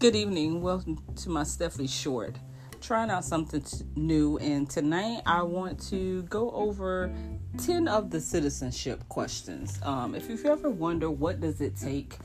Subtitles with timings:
[0.00, 0.62] Good evening.
[0.62, 2.36] Welcome to my Stephanie Short.
[2.80, 7.12] Trying out something t- new, and tonight I want to go over
[7.56, 9.80] 10 of the citizenship questions.
[9.82, 12.16] Um, if you've ever wondered what does it take,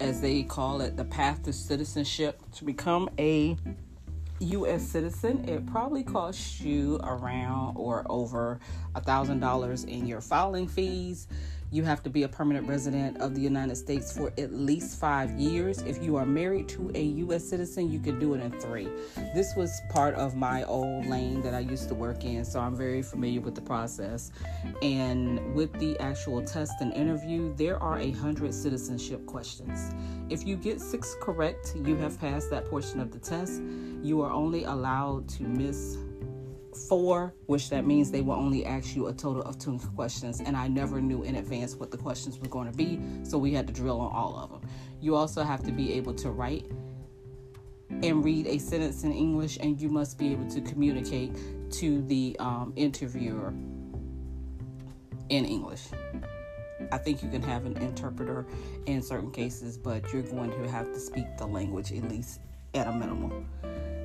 [0.00, 3.56] as they call it, the path to citizenship, to become a
[4.40, 4.86] U.S.
[4.86, 8.60] citizen, it probably costs you around or over
[8.94, 11.26] a thousand dollars in your filing fees.
[11.74, 15.32] You have to be a permanent resident of the United States for at least five
[15.32, 15.82] years.
[15.82, 17.42] If you are married to a U.S.
[17.42, 18.88] citizen, you can do it in three.
[19.34, 22.76] This was part of my old lane that I used to work in, so I'm
[22.76, 24.30] very familiar with the process.
[24.82, 29.96] And with the actual test and interview, there are a hundred citizenship questions.
[30.30, 33.60] If you get six correct, you have passed that portion of the test.
[34.00, 35.96] You are only allowed to miss
[36.76, 40.40] four, which that means they will only ask you a total of two questions.
[40.40, 43.52] And I never knew in advance what the questions were going to be, so we
[43.52, 44.68] had to drill on all of them.
[45.00, 46.70] You also have to be able to write
[48.02, 51.32] and read a sentence in English, and you must be able to communicate
[51.72, 53.52] to the um, interviewer
[55.28, 55.88] in English.
[56.92, 58.46] I think you can have an interpreter
[58.86, 62.40] in certain cases, but you're going to have to speak the language at least
[62.74, 63.46] at a minimum.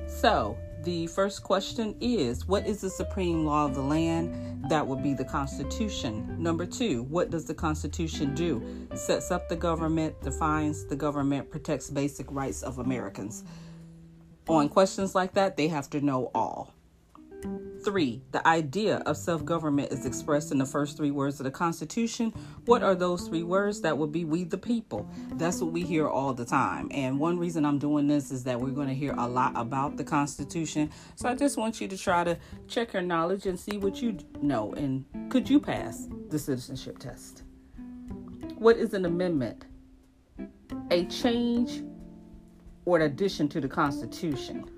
[0.06, 4.64] So, the first question is What is the supreme law of the land?
[4.68, 6.36] That would be the Constitution.
[6.42, 8.62] Number two, what does the Constitution do?
[8.94, 13.44] Sets up the government, defines the government, protects basic rights of Americans.
[14.48, 16.74] On questions like that, they have to know all.
[17.90, 21.50] Three, the idea of self government is expressed in the first three words of the
[21.50, 22.32] Constitution.
[22.66, 23.80] What are those three words?
[23.80, 25.10] That would be we the people.
[25.32, 26.88] That's what we hear all the time.
[26.92, 29.96] And one reason I'm doing this is that we're going to hear a lot about
[29.96, 30.92] the Constitution.
[31.16, 32.38] So I just want you to try to
[32.68, 34.72] check your knowledge and see what you know.
[34.74, 37.42] And could you pass the citizenship test?
[38.54, 39.64] What is an amendment?
[40.92, 41.82] A change
[42.84, 44.70] or an addition to the Constitution.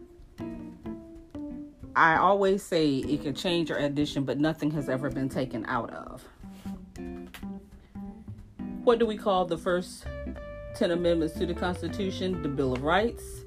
[1.95, 5.91] I always say it can change or addition, but nothing has ever been taken out
[5.91, 6.27] of.
[8.85, 10.07] What do we call the first
[10.77, 12.43] 10 amendments to the Constitution?
[12.43, 13.45] The Bill of Rights.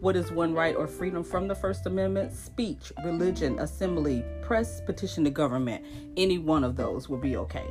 [0.00, 2.32] What is one right or freedom from the First Amendment?
[2.32, 5.84] Speech, religion, assembly, press, petition to government.
[6.16, 7.66] Any one of those will be okay.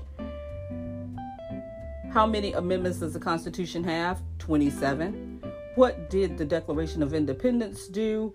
[2.12, 4.22] How many amendments does the Constitution have?
[4.40, 5.42] 27.
[5.76, 8.34] What did the Declaration of Independence do?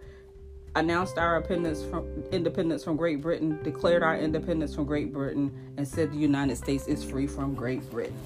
[0.74, 5.86] Announced our independence from independence from Great Britain, declared our independence from Great Britain, and
[5.86, 8.16] said the United States is free from Great Britain.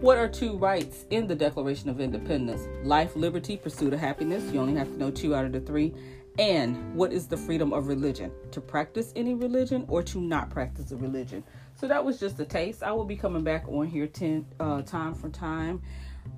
[0.00, 2.66] What are two rights in the Declaration of Independence?
[2.84, 4.50] Life, liberty, pursuit of happiness.
[4.52, 5.92] You only have to know two out of the three.
[6.38, 8.32] And what is the freedom of religion?
[8.52, 11.44] To practice any religion or to not practice a religion.
[11.74, 12.82] So that was just a taste.
[12.82, 15.82] I will be coming back on here ten, uh, time for time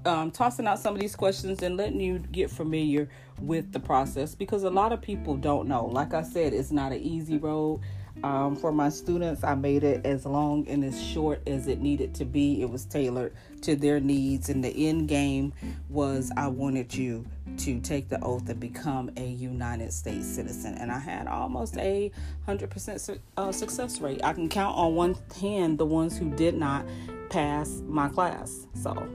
[0.04, 3.08] um, tossing out some of these questions and letting you get familiar
[3.40, 5.86] with the process because a lot of people don't know.
[5.86, 7.80] Like I said, it's not an easy road.
[8.22, 12.14] Um, for my students, I made it as long and as short as it needed
[12.16, 12.60] to be.
[12.60, 15.52] It was tailored to their needs, and the end game
[15.88, 17.24] was I wanted you
[17.58, 20.76] to take the oath and become a United States citizen.
[20.78, 22.12] And I had almost a
[22.46, 24.20] 100% su- uh, success rate.
[24.22, 26.86] I can count on one hand the ones who did not
[27.30, 28.66] pass my class.
[28.74, 29.08] So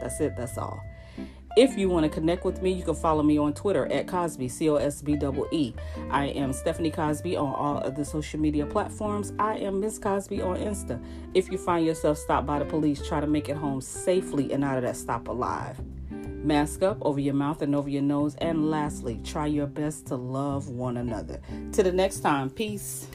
[0.00, 0.36] that's it.
[0.36, 0.82] That's all.
[1.56, 4.48] If you want to connect with me, you can follow me on Twitter at Cosby,
[4.48, 5.16] C O S B
[5.52, 5.72] E.
[6.10, 9.32] I am Stephanie Cosby on all of the social media platforms.
[9.38, 11.00] I am Miss Cosby on Insta.
[11.32, 14.64] If you find yourself stopped by the police, try to make it home safely and
[14.64, 15.80] out of that stop alive.
[16.10, 18.34] Mask up over your mouth and over your nose.
[18.38, 21.40] And lastly, try your best to love one another.
[21.72, 23.06] To the next time, peace.